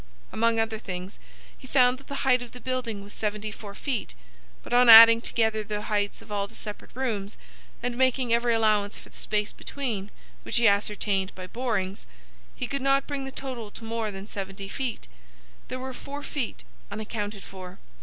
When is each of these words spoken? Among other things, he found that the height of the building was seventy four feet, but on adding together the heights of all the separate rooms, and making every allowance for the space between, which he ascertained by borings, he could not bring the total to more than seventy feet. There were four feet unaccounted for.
Among 0.31 0.59
other 0.59 0.79
things, 0.79 1.19
he 1.55 1.67
found 1.67 1.99
that 1.99 2.07
the 2.07 2.25
height 2.25 2.41
of 2.41 2.53
the 2.53 2.59
building 2.59 3.03
was 3.03 3.13
seventy 3.13 3.51
four 3.51 3.75
feet, 3.75 4.15
but 4.63 4.73
on 4.73 4.89
adding 4.89 5.21
together 5.21 5.63
the 5.63 5.83
heights 5.83 6.23
of 6.23 6.31
all 6.31 6.47
the 6.47 6.55
separate 6.55 6.89
rooms, 6.95 7.37
and 7.83 7.95
making 7.95 8.33
every 8.33 8.51
allowance 8.55 8.97
for 8.97 9.09
the 9.09 9.15
space 9.17 9.51
between, 9.51 10.09
which 10.41 10.57
he 10.57 10.67
ascertained 10.67 11.35
by 11.35 11.45
borings, 11.45 12.07
he 12.55 12.65
could 12.65 12.81
not 12.81 13.05
bring 13.05 13.25
the 13.25 13.31
total 13.31 13.69
to 13.69 13.83
more 13.83 14.09
than 14.09 14.25
seventy 14.25 14.67
feet. 14.67 15.07
There 15.67 15.77
were 15.77 15.93
four 15.93 16.23
feet 16.23 16.63
unaccounted 16.89 17.43
for. 17.43 17.77